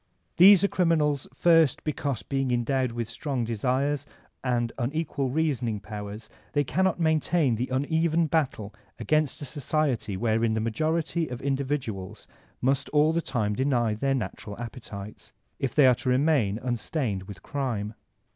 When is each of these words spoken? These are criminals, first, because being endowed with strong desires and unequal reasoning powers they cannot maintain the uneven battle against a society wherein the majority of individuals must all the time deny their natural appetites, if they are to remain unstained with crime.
These 0.37 0.63
are 0.63 0.67
criminals, 0.67 1.27
first, 1.31 1.83
because 1.83 2.23
being 2.23 2.49
endowed 2.49 2.91
with 2.91 3.07
strong 3.07 3.43
desires 3.45 4.07
and 4.43 4.71
unequal 4.79 5.29
reasoning 5.29 5.79
powers 5.79 6.27
they 6.53 6.63
cannot 6.63 6.99
maintain 6.99 7.53
the 7.53 7.67
uneven 7.71 8.25
battle 8.25 8.73
against 8.97 9.43
a 9.43 9.45
society 9.45 10.17
wherein 10.17 10.55
the 10.55 10.59
majority 10.59 11.27
of 11.27 11.39
individuals 11.43 12.27
must 12.61 12.89
all 12.89 13.13
the 13.13 13.21
time 13.21 13.53
deny 13.53 13.93
their 13.93 14.15
natural 14.15 14.57
appetites, 14.57 15.33
if 15.59 15.75
they 15.75 15.85
are 15.85 15.93
to 15.93 16.09
remain 16.09 16.57
unstained 16.57 17.27
with 17.27 17.43
crime. 17.43 17.93